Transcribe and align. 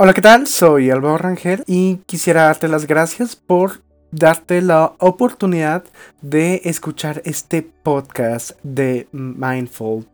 Hola, 0.00 0.14
¿qué 0.14 0.22
tal? 0.22 0.46
Soy 0.46 0.92
Álvaro 0.92 1.18
Rangel 1.18 1.64
y 1.66 1.96
quisiera 2.06 2.44
darte 2.44 2.68
las 2.68 2.86
gracias 2.86 3.34
por 3.34 3.82
darte 4.12 4.62
la 4.62 4.94
oportunidad 5.00 5.82
de 6.22 6.60
escuchar 6.62 7.20
este 7.24 7.62
podcast 7.62 8.52
de 8.62 9.08
mindful.mx. 9.10 10.06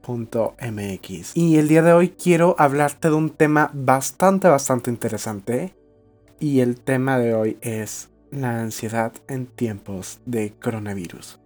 Y 1.37 1.59
el 1.59 1.69
día 1.69 1.83
de 1.83 1.93
hoy 1.93 2.09
quiero 2.09 2.57
hablarte 2.59 3.09
de 3.09 3.15
un 3.15 3.29
tema 3.29 3.71
bastante, 3.75 4.49
bastante 4.49 4.89
interesante. 4.89 5.75
Y 6.41 6.61
el 6.61 6.81
tema 6.81 7.19
de 7.19 7.35
hoy 7.35 7.59
es 7.61 8.09
la 8.31 8.63
ansiedad 8.63 9.13
en 9.29 9.45
tiempos 9.45 10.19
de 10.25 10.55
coronavirus. 10.55 11.41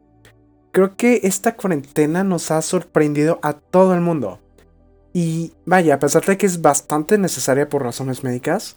Creo 0.70 0.96
que 0.96 1.22
esta 1.24 1.56
cuarentena 1.56 2.22
nos 2.22 2.52
ha 2.52 2.62
sorprendido 2.62 3.40
a 3.42 3.54
todo 3.54 3.94
el 3.94 4.00
mundo. 4.00 4.38
Y 5.20 5.52
vaya, 5.66 5.94
a 5.94 5.98
pesar 5.98 6.24
de 6.24 6.38
que 6.38 6.46
es 6.46 6.62
bastante 6.62 7.18
necesaria 7.18 7.68
por 7.68 7.82
razones 7.82 8.22
médicas, 8.22 8.76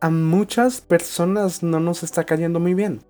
a 0.00 0.08
muchas 0.08 0.80
personas 0.80 1.64
no 1.64 1.80
nos 1.80 2.04
está 2.04 2.22
cayendo 2.22 2.60
muy 2.60 2.74
bien. 2.74 3.00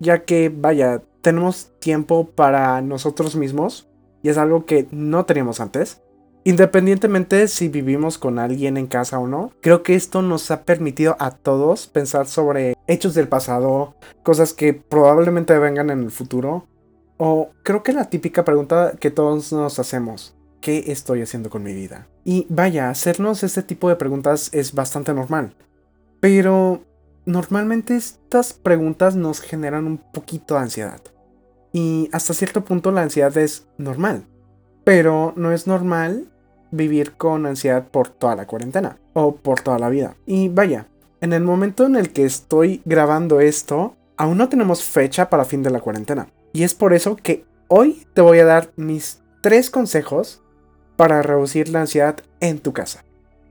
Ya 0.00 0.24
que, 0.24 0.50
vaya, 0.54 1.02
tenemos 1.22 1.72
tiempo 1.78 2.28
para 2.28 2.82
nosotros 2.82 3.36
mismos 3.36 3.88
y 4.22 4.28
es 4.28 4.36
algo 4.36 4.66
que 4.66 4.86
no 4.90 5.24
teníamos 5.24 5.60
antes. 5.60 6.02
Independientemente 6.44 7.48
si 7.48 7.68
vivimos 7.70 8.18
con 8.18 8.38
alguien 8.38 8.76
en 8.76 8.86
casa 8.86 9.18
o 9.18 9.26
no, 9.26 9.52
creo 9.62 9.82
que 9.82 9.94
esto 9.94 10.20
nos 10.20 10.50
ha 10.50 10.64
permitido 10.64 11.16
a 11.20 11.30
todos 11.30 11.86
pensar 11.86 12.26
sobre 12.26 12.76
hechos 12.86 13.14
del 13.14 13.28
pasado, 13.28 13.94
cosas 14.22 14.52
que 14.52 14.74
probablemente 14.74 15.58
vengan 15.58 15.88
en 15.88 16.02
el 16.02 16.10
futuro. 16.10 16.66
O 17.16 17.48
creo 17.62 17.82
que 17.82 17.94
la 17.94 18.10
típica 18.10 18.44
pregunta 18.44 18.92
que 19.00 19.10
todos 19.10 19.54
nos 19.54 19.78
hacemos, 19.78 20.34
¿qué 20.60 20.84
estoy 20.88 21.22
haciendo 21.22 21.50
con 21.50 21.62
mi 21.62 21.72
vida? 21.72 22.06
Y 22.24 22.46
vaya, 22.48 22.90
hacernos 22.90 23.42
este 23.42 23.62
tipo 23.62 23.88
de 23.88 23.96
preguntas 23.96 24.50
es 24.52 24.72
bastante 24.74 25.12
normal. 25.14 25.54
Pero 26.20 26.84
normalmente 27.26 27.96
estas 27.96 28.52
preguntas 28.52 29.16
nos 29.16 29.40
generan 29.40 29.86
un 29.86 29.98
poquito 29.98 30.54
de 30.54 30.60
ansiedad. 30.60 31.00
Y 31.72 32.08
hasta 32.12 32.34
cierto 32.34 32.64
punto 32.64 32.90
la 32.90 33.02
ansiedad 33.02 33.36
es 33.38 33.66
normal. 33.78 34.26
Pero 34.84 35.32
no 35.36 35.52
es 35.52 35.66
normal 35.66 36.30
vivir 36.70 37.12
con 37.12 37.46
ansiedad 37.46 37.88
por 37.88 38.08
toda 38.08 38.36
la 38.36 38.46
cuarentena 38.46 38.98
o 39.12 39.36
por 39.36 39.60
toda 39.60 39.78
la 39.78 39.88
vida. 39.88 40.16
Y 40.26 40.48
vaya, 40.48 40.86
en 41.20 41.32
el 41.32 41.42
momento 41.42 41.86
en 41.86 41.96
el 41.96 42.12
que 42.12 42.24
estoy 42.24 42.82
grabando 42.84 43.40
esto, 43.40 43.96
aún 44.16 44.38
no 44.38 44.48
tenemos 44.48 44.82
fecha 44.82 45.30
para 45.30 45.44
fin 45.44 45.62
de 45.62 45.70
la 45.70 45.80
cuarentena. 45.80 46.28
Y 46.52 46.62
es 46.62 46.74
por 46.74 46.92
eso 46.92 47.16
que 47.16 47.44
hoy 47.68 48.06
te 48.14 48.20
voy 48.20 48.38
a 48.40 48.44
dar 48.44 48.72
mis 48.76 49.22
tres 49.42 49.70
consejos 49.70 50.42
para 51.00 51.22
reducir 51.22 51.70
la 51.70 51.80
ansiedad 51.80 52.18
en 52.40 52.58
tu 52.58 52.74
casa. 52.74 53.04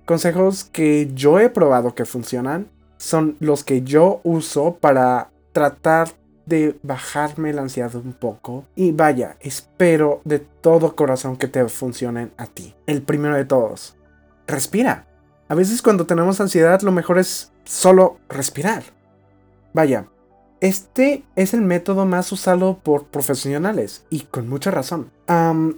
Consejos 0.06 0.66
que 0.66 1.10
yo 1.16 1.40
he 1.40 1.50
probado 1.50 1.96
que 1.96 2.06
funcionan 2.06 2.68
son 2.98 3.38
los 3.40 3.64
que 3.64 3.82
yo 3.82 4.22
uso 4.24 4.76
para 4.76 5.32
tratar 5.52 6.10
de 6.46 6.78
bajarme 6.84 7.52
la 7.52 7.64
ansiedad 7.64 7.96
un 7.96 8.14
poco. 8.14 8.66
Y 8.76 8.92
vaya, 8.92 9.36
espero 9.40 10.22
de 10.26 10.38
todo 10.38 10.96
corazón 10.96 11.38
que 11.38 11.48
te 11.48 11.68
funcionen 11.70 12.32
a 12.38 12.46
ti. 12.46 12.76
El 12.86 13.02
primero 13.02 13.36
de 13.36 13.46
todos, 13.46 13.98
respira. 14.46 15.08
A 15.48 15.56
veces 15.56 15.82
cuando 15.82 16.06
tenemos 16.06 16.40
ansiedad 16.40 16.82
lo 16.82 16.92
mejor 16.92 17.18
es 17.18 17.52
solo 17.64 18.20
respirar. 18.30 18.84
Vaya, 19.74 20.06
este 20.62 21.24
es 21.38 21.54
el 21.54 21.62
método 21.62 22.06
más 22.06 22.32
usado 22.34 22.80
por 22.80 23.06
profesionales 23.06 24.06
y 24.10 24.22
con 24.22 24.50
mucha 24.50 24.72
razón. 24.72 25.12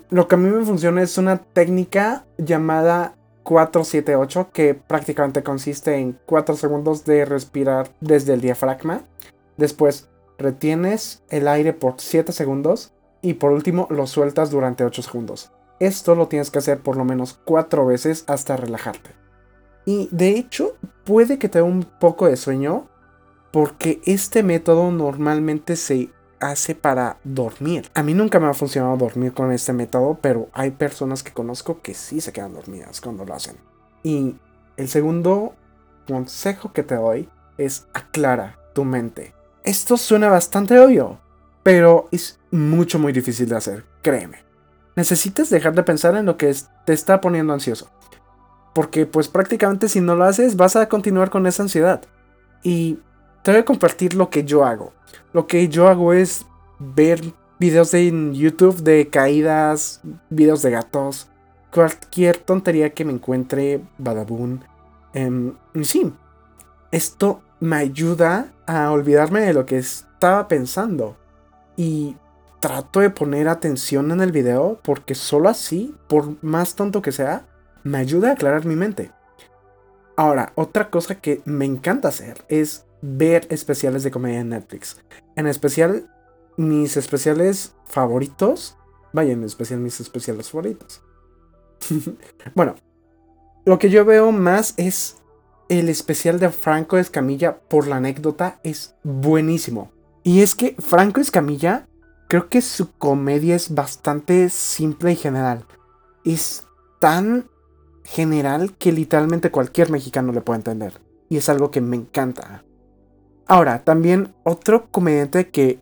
lo 0.09 0.27
que 0.27 0.35
a 0.35 0.37
mí 0.37 0.49
me 0.49 0.65
funciona 0.65 1.03
es 1.03 1.17
una 1.17 1.37
técnica 1.37 2.25
llamada 2.37 3.15
478 3.43 4.49
que 4.51 4.73
prácticamente 4.73 5.43
consiste 5.43 5.97
en 5.97 6.17
4 6.25 6.55
segundos 6.55 7.05
de 7.05 7.25
respirar 7.25 7.91
desde 7.99 8.33
el 8.33 8.41
diafragma. 8.41 9.03
Después 9.57 10.09
retienes 10.37 11.23
el 11.29 11.47
aire 11.47 11.73
por 11.73 11.95
7 11.97 12.31
segundos 12.31 12.93
y 13.21 13.35
por 13.35 13.51
último 13.51 13.87
lo 13.91 14.07
sueltas 14.07 14.49
durante 14.49 14.83
8 14.83 15.03
segundos. 15.03 15.51
Esto 15.79 16.15
lo 16.15 16.27
tienes 16.27 16.49
que 16.49 16.59
hacer 16.59 16.79
por 16.79 16.97
lo 16.97 17.05
menos 17.05 17.39
4 17.45 17.85
veces 17.85 18.23
hasta 18.27 18.57
relajarte. 18.57 19.11
Y 19.85 20.09
de 20.11 20.29
hecho 20.29 20.75
puede 21.05 21.39
que 21.39 21.49
te 21.49 21.59
dé 21.59 21.63
un 21.63 21.83
poco 21.83 22.27
de 22.27 22.37
sueño 22.37 22.90
porque 23.51 24.01
este 24.05 24.43
método 24.43 24.91
normalmente 24.91 25.75
se 25.75 26.09
hace 26.39 26.73
para 26.75 27.17
dormir. 27.23 27.89
A 27.93 28.03
mí 28.03 28.13
nunca 28.13 28.39
me 28.39 28.47
ha 28.47 28.53
funcionado 28.53 28.97
dormir 28.97 29.33
con 29.33 29.51
este 29.51 29.73
método, 29.73 30.17
pero 30.21 30.49
hay 30.53 30.71
personas 30.71 31.23
que 31.23 31.31
conozco 31.31 31.81
que 31.81 31.93
sí 31.93 32.19
se 32.19 32.33
quedan 32.33 32.53
dormidas 32.53 32.99
cuando 32.99 33.25
lo 33.25 33.33
hacen. 33.33 33.55
Y 34.03 34.35
el 34.77 34.89
segundo 34.89 35.53
consejo 36.07 36.73
que 36.73 36.83
te 36.83 36.95
doy 36.95 37.29
es 37.57 37.85
aclara 37.93 38.57
tu 38.73 38.83
mente. 38.83 39.33
Esto 39.63 39.97
suena 39.97 40.29
bastante 40.29 40.79
obvio, 40.79 41.19
pero 41.61 42.07
es 42.11 42.39
mucho 42.49 42.97
muy 42.97 43.13
difícil 43.13 43.47
de 43.49 43.57
hacer, 43.57 43.85
créeme. 44.01 44.39
Necesitas 44.95 45.49
dejar 45.49 45.73
de 45.73 45.83
pensar 45.83 46.15
en 46.15 46.25
lo 46.25 46.37
que 46.37 46.53
te 46.85 46.93
está 46.93 47.21
poniendo 47.21 47.53
ansioso. 47.53 47.89
Porque 48.73 49.05
pues 49.05 49.27
prácticamente 49.27 49.89
si 49.89 50.01
no 50.01 50.15
lo 50.15 50.23
haces 50.23 50.55
vas 50.55 50.75
a 50.75 50.89
continuar 50.89 51.29
con 51.29 51.45
esa 51.45 51.63
ansiedad. 51.63 52.01
Y 52.63 52.99
te 53.43 53.51
voy 53.51 53.61
a 53.61 53.65
compartir 53.65 54.13
lo 54.13 54.29
que 54.29 54.43
yo 54.43 54.65
hago. 54.65 54.93
Lo 55.33 55.47
que 55.47 55.67
yo 55.67 55.87
hago 55.87 56.13
es 56.13 56.45
ver 56.79 57.21
videos 57.59 57.93
en 57.93 58.33
YouTube 58.33 58.81
de 58.81 59.09
caídas, 59.09 60.01
videos 60.29 60.61
de 60.61 60.71
gatos, 60.71 61.29
cualquier 61.71 62.37
tontería 62.37 62.91
que 62.91 63.05
me 63.05 63.13
encuentre, 63.13 63.81
badabun. 63.97 64.63
Eh, 65.13 65.53
sí, 65.83 66.13
esto 66.91 67.41
me 67.59 67.77
ayuda 67.77 68.51
a 68.65 68.91
olvidarme 68.91 69.41
de 69.41 69.53
lo 69.53 69.65
que 69.65 69.77
estaba 69.77 70.47
pensando. 70.47 71.17
Y 71.77 72.17
trato 72.59 72.99
de 72.99 73.09
poner 73.09 73.47
atención 73.47 74.11
en 74.11 74.21
el 74.21 74.31
video 74.31 74.79
porque 74.83 75.15
solo 75.15 75.49
así, 75.49 75.95
por 76.07 76.43
más 76.43 76.75
tonto 76.75 77.01
que 77.01 77.11
sea, 77.11 77.47
me 77.83 77.97
ayuda 77.97 78.29
a 78.29 78.33
aclarar 78.33 78.65
mi 78.65 78.75
mente. 78.75 79.11
Ahora, 80.15 80.51
otra 80.55 80.89
cosa 80.89 81.15
que 81.15 81.41
me 81.45 81.65
encanta 81.65 82.09
hacer 82.09 82.43
es 82.49 82.85
ver 83.01 83.47
especiales 83.49 84.03
de 84.03 84.11
comedia 84.11 84.39
en 84.39 84.49
Netflix. 84.49 84.97
En 85.35 85.47
especial, 85.47 86.09
mis 86.57 86.97
especiales 86.97 87.73
favoritos. 87.85 88.77
Vaya, 89.13 89.33
en 89.33 89.43
especial 89.43 89.79
mis 89.79 89.99
especiales 89.99 90.49
favoritos. 90.49 91.01
bueno, 92.55 92.75
lo 93.65 93.79
que 93.79 93.89
yo 93.89 94.05
veo 94.05 94.31
más 94.31 94.73
es 94.77 95.17
el 95.69 95.89
especial 95.89 96.39
de 96.39 96.49
Franco 96.49 96.97
Escamilla 96.97 97.59
por 97.59 97.87
la 97.87 97.97
anécdota. 97.97 98.59
Es 98.63 98.95
buenísimo. 99.03 99.91
Y 100.23 100.41
es 100.41 100.55
que 100.55 100.75
Franco 100.79 101.19
Escamilla, 101.19 101.87
creo 102.27 102.49
que 102.49 102.61
su 102.61 102.91
comedia 102.93 103.55
es 103.55 103.73
bastante 103.73 104.49
simple 104.49 105.13
y 105.13 105.15
general. 105.15 105.65
Es 106.23 106.65
tan 106.99 107.49
general 108.03 108.75
que 108.77 108.91
literalmente 108.91 109.51
cualquier 109.51 109.89
mexicano 109.89 110.31
le 110.31 110.41
puede 110.41 110.57
entender. 110.59 111.01
Y 111.29 111.37
es 111.37 111.49
algo 111.49 111.71
que 111.71 111.81
me 111.81 111.95
encanta. 111.95 112.63
Ahora, 113.51 113.83
también 113.83 114.33
otro 114.45 114.89
comediante 114.91 115.49
que, 115.49 115.81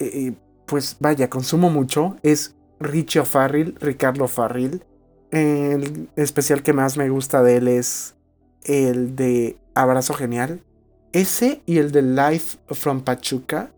eh, 0.00 0.32
pues 0.66 0.96
vaya, 0.98 1.30
consumo 1.30 1.70
mucho 1.70 2.16
es 2.24 2.56
Richie 2.80 3.20
O'Farrill, 3.20 3.76
Ricardo 3.80 4.26
Farril. 4.26 4.82
El 5.30 6.08
especial 6.16 6.64
que 6.64 6.72
más 6.72 6.96
me 6.96 7.08
gusta 7.08 7.44
de 7.44 7.58
él 7.58 7.68
es 7.68 8.16
el 8.64 9.14
de 9.14 9.56
Abrazo 9.76 10.14
Genial. 10.14 10.64
Ese 11.12 11.62
y 11.64 11.78
el 11.78 11.92
de 11.92 12.02
Life 12.02 12.58
from 12.66 13.02
Pachuca. 13.02 13.70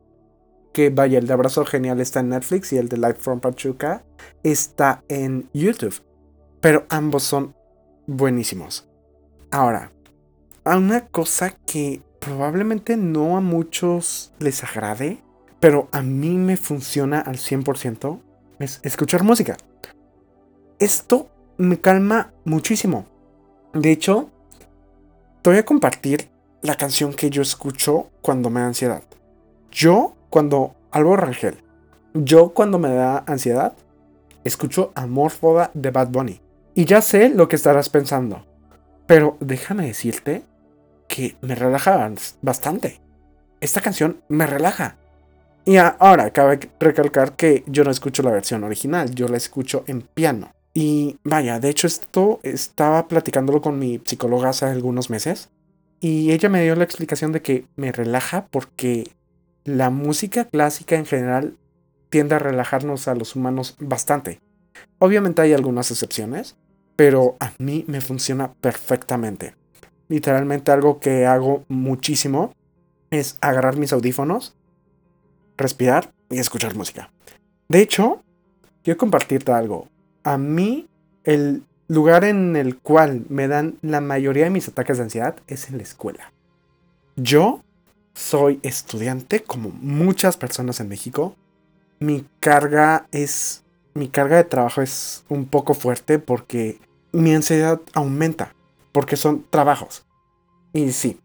Que 0.73 0.89
vaya, 0.89 1.19
el 1.19 1.27
de 1.27 1.35
Abrazo 1.35 1.67
Genial 1.67 2.01
está 2.01 2.21
en 2.21 2.31
Netflix 2.31 2.73
y 2.73 2.79
el 2.79 2.89
de 2.89 2.97
Life 2.97 3.19
from 3.21 3.41
Pachuca 3.41 4.07
está 4.43 5.05
en 5.09 5.51
YouTube. 5.53 6.01
Pero 6.63 6.87
ambos 6.89 7.25
son 7.25 7.55
buenísimos. 8.07 8.89
Ahora, 9.51 9.93
una 10.65 11.09
cosa 11.09 11.51
que 11.67 12.01
probablemente 12.23 12.97
no 12.97 13.37
a 13.37 13.41
muchos 13.41 14.33
les 14.39 14.63
agrade, 14.63 15.19
pero 15.59 15.89
a 15.91 16.03
mí 16.03 16.39
me 16.39 16.57
funciona 16.57 17.21
al 17.21 17.37
100%, 17.37 18.21
es 18.61 18.81
escuchar 18.85 19.25
música. 19.25 19.57
Esto 20.79 21.31
me 21.59 21.81
calma 21.81 22.33
muchísimo. 22.45 23.07
De 23.75 23.91
hecho, 23.91 24.31
te 25.43 25.51
voy 25.51 25.59
a 25.59 25.65
compartir 25.65 26.31
la 26.63 26.77
canción 26.77 27.13
que 27.13 27.29
yo 27.29 27.43
escucho 27.43 28.11
cuando 28.21 28.51
me 28.51 28.61
da 28.61 28.67
ansiedad. 28.67 29.03
Yo, 29.73 30.15
cuando 30.31 30.77
algo 30.93 31.17
Rangel, 31.17 31.57
yo 32.15 32.51
cuando 32.51 32.79
me 32.79 32.95
da 32.95 33.25
ansiedad, 33.27 33.75
escucho 34.45 34.93
Amorfoda 34.95 35.73
de 35.75 35.91
Bad 35.91 36.09
Bunny. 36.09 36.41
Y 36.75 36.85
ya 36.85 37.03
sé 37.03 37.31
lo 37.31 37.49
que 37.49 37.57
estarás 37.57 37.89
pensando. 37.89 38.47
Pero 39.07 39.37
déjame 39.41 39.87
decirte 39.87 40.45
que 41.13 41.37
me 41.43 41.55
relaja 41.55 42.11
bastante. 42.41 43.03
Esta 43.61 43.83
canción 43.83 44.23
me 44.29 44.47
relaja. 44.47 44.97
Y 45.67 45.77
ahora 45.77 46.31
cabe 46.33 46.59
recalcar 46.81 47.37
que 47.37 47.65
yo 47.67 47.85
no 47.85 47.91
escucho 47.91 48.23
la 48.23 48.31
versión 48.31 48.65
original, 48.65 49.15
yo 49.15 49.29
la 49.29 49.37
escucho 49.37 49.85
en 49.87 50.01
piano. 50.01 50.53
Y 50.73 51.19
vaya, 51.23 51.61
de 51.61 51.69
hecho 51.69 51.87
esto 51.87 52.41
estaba 52.43 53.09
platicándolo 53.09 53.61
con 53.61 53.79
mi 53.79 54.01
psicóloga 54.03 54.49
hace 54.49 54.65
algunos 54.65 55.11
meses. 55.11 55.51
Y 56.01 56.33
ella 56.33 56.49
me 56.49 56.63
dio 56.63 56.75
la 56.77 56.85
explicación 56.85 57.31
de 57.33 57.43
que 57.43 57.67
me 57.77 57.93
relaja 57.93 58.47
porque 58.51 59.13
la 59.65 59.91
música 59.91 60.47
clásica 60.47 60.97
en 60.97 61.05
general 61.05 61.59
tiende 62.09 62.37
a 62.37 62.39
relajarnos 62.39 63.07
a 63.07 63.15
los 63.15 63.37
humanos 63.37 63.77
bastante. 63.79 64.41
Obviamente 64.99 65.43
hay 65.43 65.53
algunas 65.53 65.91
excepciones, 65.91 66.57
pero 66.97 67.37
a 67.39 67.53
mí 67.59 67.85
me 67.87 68.01
funciona 68.01 68.55
perfectamente. 68.55 69.55
Literalmente 70.13 70.71
algo 70.71 71.01
que 71.01 71.25
hago 71.25 71.65
muchísimo 71.69 72.53
es 73.11 73.39
agarrar 73.41 73.79
mis 73.79 73.95
audífonos, 73.95 74.55
respirar 75.57 76.13
y 76.29 76.37
escuchar 76.39 76.75
música. 76.75 77.11
De 77.71 77.81
hecho, 77.81 78.23
quiero 78.85 78.99
compartirte 78.99 79.53
algo. 79.53 79.89
A 80.23 80.37
mí 80.37 80.87
el 81.25 81.63
lugar 81.89 82.25
en 82.25 82.57
el 82.57 82.77
cual 82.77 83.25
me 83.31 83.49
dan 83.49 83.79
la 83.81 84.03
mayoría 84.03 84.45
de 84.45 84.51
mis 84.51 84.69
ataques 84.69 84.99
de 84.99 85.05
ansiedad 85.05 85.37
es 85.47 85.71
en 85.71 85.79
la 85.79 85.83
escuela. 85.83 86.31
Yo 87.17 87.63
soy 88.13 88.61
estudiante 88.63 89.43
como 89.43 89.71
muchas 89.71 90.37
personas 90.37 90.79
en 90.81 90.91
México. 90.91 91.37
Mi 92.01 92.27
carga 92.39 93.07
es 93.13 93.65
mi 93.95 94.09
carga 94.09 94.37
de 94.37 94.45
trabajo 94.45 94.83
es 94.83 95.25
un 95.31 95.47
poco 95.47 95.73
fuerte 95.73 96.19
porque 96.19 96.79
mi 97.13 97.35
ansiedad 97.35 97.81
aumenta 97.95 98.55
porque 98.93 99.17
son 99.17 99.45
trabajos. 99.51 100.07
Y 100.73 100.93
sí. 100.93 101.21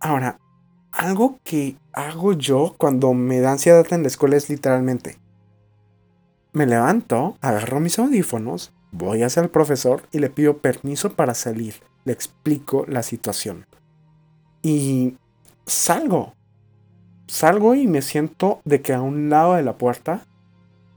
Ahora, 0.00 0.38
algo 0.92 1.38
que 1.44 1.76
hago 1.92 2.32
yo 2.32 2.74
cuando 2.78 3.14
me 3.14 3.40
da 3.40 3.52
ansiedad 3.52 3.86
en 3.92 4.02
la 4.02 4.08
escuela 4.08 4.36
es 4.36 4.48
literalmente 4.48 5.18
me 6.54 6.66
levanto, 6.66 7.36
agarro 7.40 7.80
mis 7.80 7.98
audífonos, 7.98 8.72
voy 8.92 9.24
hacia 9.24 9.42
el 9.42 9.50
profesor 9.50 10.04
y 10.12 10.20
le 10.20 10.30
pido 10.30 10.58
permiso 10.58 11.12
para 11.12 11.34
salir. 11.34 11.74
Le 12.04 12.12
explico 12.12 12.86
la 12.86 13.02
situación. 13.02 13.66
Y 14.62 15.16
salgo. 15.66 16.34
Salgo 17.26 17.74
y 17.74 17.88
me 17.88 18.02
siento 18.02 18.60
de 18.64 18.82
que 18.82 18.94
a 18.94 19.02
un 19.02 19.30
lado 19.30 19.54
de 19.54 19.64
la 19.64 19.76
puerta 19.76 20.24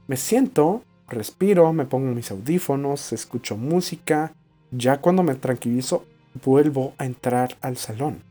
me 0.06 0.16
siento, 0.16 0.84
respiro, 1.08 1.72
me 1.72 1.86
pongo 1.86 2.14
mis 2.14 2.30
audífonos, 2.30 3.12
escucho 3.12 3.56
música. 3.56 4.32
Ya 4.70 5.00
cuando 5.00 5.22
me 5.22 5.34
tranquilizo, 5.34 6.04
vuelvo 6.44 6.94
a 6.98 7.04
entrar 7.04 7.56
al 7.60 7.76
salón. 7.76 8.22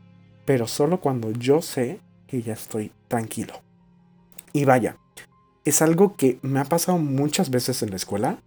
Pero 0.44 0.66
solo 0.66 1.00
cuando 1.00 1.30
yo 1.32 1.62
sé 1.62 2.00
que 2.26 2.42
ya 2.42 2.52
estoy 2.52 2.92
tranquilo. 3.08 3.54
Y 4.52 4.64
vaya, 4.64 4.96
es 5.64 5.82
algo 5.82 6.16
que 6.16 6.38
me 6.42 6.60
ha 6.60 6.64
pasado 6.64 6.98
muchas 6.98 7.50
veces 7.50 7.82
en 7.82 7.90
la 7.90 7.96
escuela, 7.96 8.38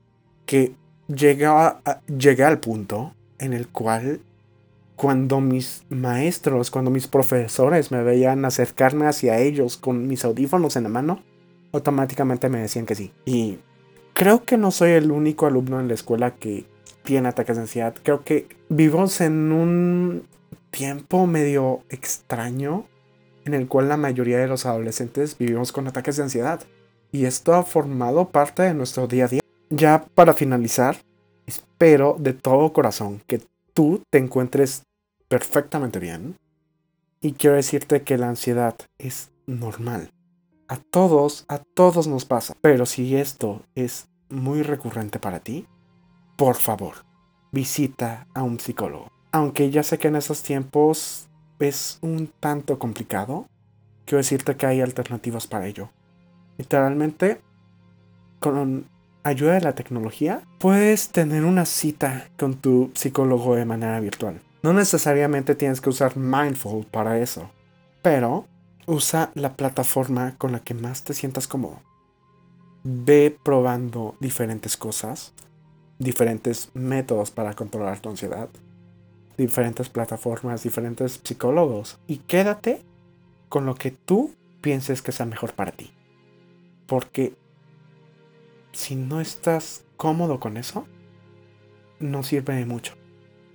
que 0.46 0.74
llegué, 1.08 1.48
llegué 2.18 2.44
al 2.44 2.60
punto 2.60 3.14
en 3.40 3.54
el 3.54 3.68
cual 3.68 4.22
cuando 4.96 5.42
mis 5.42 5.84
maestros, 5.90 6.70
cuando 6.70 6.92
mis 6.92 7.08
profesores 7.08 7.92
me 7.92 8.04
veían 8.04 8.46
acercarme 8.46 9.08
hacia 9.08 9.40
ellos 9.40 9.78
con 9.78 10.08
mis 10.08 10.24
audífonos 10.24 10.76
en 10.76 10.84
la 10.84 10.90
mano, 10.90 11.24
automáticamente 11.72 12.50
me 12.50 12.60
decían 12.60 12.86
que 12.86 12.96
sí. 12.96 13.12
Y 13.26 13.58
creo 14.14 14.44
que 14.44 14.58
no 14.58 14.72
soy 14.72 14.92
el 14.92 15.12
único 15.12 15.48
alumno 15.48 15.80
en 15.80 15.88
la 15.88 15.96
escuela 15.96 16.36
que 16.36 16.66
tiene 17.04 17.30
ataques 17.30 17.56
de 17.56 17.64
ansiedad. 17.64 17.96
Creo 18.04 18.24
que 18.24 18.48
vivimos 18.70 19.22
en 19.22 19.52
un 19.52 20.28
tiempo 20.72 21.28
medio 21.28 21.84
extraño 21.90 22.86
en 23.46 23.54
el 23.54 23.68
cual 23.68 23.90
la 23.90 23.98
mayoría 23.98 24.38
de 24.38 24.48
los 24.48 24.66
adolescentes 24.66 25.38
vivimos 25.38 25.72
con 25.72 25.88
ataques 25.88 26.18
de 26.18 26.24
ansiedad 26.24 26.62
y 27.12 27.26
esto 27.26 27.54
ha 27.54 27.64
formado 27.64 28.30
parte 28.30 28.64
de 28.64 28.74
nuestro 28.74 29.08
día 29.08 29.26
a 29.26 29.28
día. 29.28 29.42
Ya 29.70 30.06
para 30.16 30.34
finalizar, 30.34 30.98
espero 31.46 32.16
de 32.20 32.34
todo 32.34 32.74
corazón 32.74 33.22
que 33.28 33.42
tú 33.74 34.02
te 34.10 34.18
encuentres 34.18 34.84
perfectamente 35.28 36.00
bien 36.00 36.36
y 37.22 37.34
quiero 37.34 37.56
decirte 37.56 38.02
que 38.02 38.18
la 38.18 38.30
ansiedad 38.30 38.76
es 38.98 39.32
normal. 39.46 40.12
A 40.68 40.78
todos, 40.78 41.46
a 41.48 41.60
todos 41.60 42.08
nos 42.08 42.26
pasa. 42.26 42.56
Pero 42.62 42.86
si 42.86 43.16
esto 43.16 43.62
es 43.76 44.08
muy 44.30 44.62
recurrente 44.62 45.20
para 45.20 45.40
ti, 45.40 45.68
por 46.42 46.56
favor, 46.56 46.96
visita 47.52 48.26
a 48.34 48.42
un 48.42 48.60
psicólogo. 48.60 49.12
Aunque 49.32 49.70
ya 49.70 49.84
sé 49.84 50.00
que 50.00 50.08
en 50.08 50.16
esos 50.16 50.42
tiempos 50.42 51.28
es 51.60 52.00
un 52.02 52.32
tanto 52.40 52.80
complicado, 52.80 53.46
quiero 54.06 54.18
decirte 54.18 54.56
que 54.56 54.66
hay 54.66 54.82
alternativas 54.82 55.46
para 55.46 55.68
ello. 55.68 55.92
Literalmente, 56.58 57.42
con 58.40 58.88
ayuda 59.22 59.54
de 59.54 59.62
la 59.62 59.76
tecnología, 59.76 60.42
puedes 60.58 61.10
tener 61.10 61.46
una 61.46 61.68
cita 61.68 62.32
con 62.40 62.56
tu 62.56 62.90
psicólogo 62.96 63.54
de 63.54 63.66
manera 63.66 64.00
virtual. 64.00 64.42
No 64.64 64.74
necesariamente 64.74 65.54
tienes 65.54 65.80
que 65.80 65.92
usar 65.92 66.18
Mindful 66.18 66.88
para 66.88 67.20
eso, 67.20 67.52
pero 68.02 68.48
usa 68.88 69.30
la 69.36 69.54
plataforma 69.56 70.34
con 70.40 70.54
la 70.54 70.62
que 70.62 70.74
más 70.74 71.04
te 71.04 71.14
sientas 71.14 71.48
cómodo. 71.48 71.82
Ve 72.84 73.38
probando 73.44 74.16
diferentes 74.20 74.76
cosas, 74.76 75.36
diferentes 76.02 76.70
métodos 76.74 77.32
para 77.32 77.54
controlar 77.54 78.00
tu 78.00 78.10
ansiedad, 78.10 78.50
diferentes 79.38 79.90
plataformas, 79.90 80.64
diferentes 80.64 81.22
psicólogos 81.24 82.00
y 82.08 82.18
quédate 82.18 82.82
con 83.50 83.66
lo 83.66 83.76
que 83.76 83.92
tú 83.92 84.34
pienses 84.62 85.02
que 85.02 85.12
sea 85.12 85.26
mejor 85.26 85.54
para 85.54 85.72
ti. 85.72 85.92
Porque 86.88 87.36
si 88.72 88.96
no 88.96 89.22
estás 89.22 89.84
cómodo 89.98 90.40
con 90.40 90.58
eso, 90.58 90.88
no 92.00 92.24
sirve 92.24 92.56
de 92.56 92.66
mucho. 92.66 92.96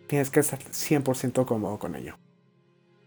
Tienes 0.06 0.30
que 0.30 0.40
estar 0.40 0.60
100% 0.60 1.44
cómodo 1.46 1.78
con 1.78 1.96
ello. 1.96 2.16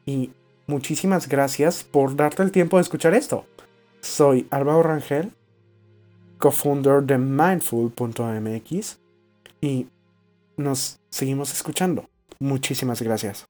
Y 0.05 0.33
muchísimas 0.67 1.29
gracias 1.29 1.83
por 1.83 2.15
darte 2.15 2.43
el 2.43 2.51
tiempo 2.51 2.77
de 2.77 2.81
escuchar 2.81 3.13
esto. 3.13 3.45
Soy 4.01 4.47
Alvaro 4.49 4.83
Rangel, 4.83 5.31
co-founder 6.39 7.03
de 7.03 7.17
mindful.mx 7.17 8.99
y 9.61 9.87
nos 10.57 10.99
seguimos 11.09 11.53
escuchando. 11.53 12.09
Muchísimas 12.39 13.01
gracias. 13.01 13.48